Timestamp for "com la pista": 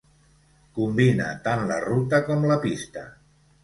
2.33-3.09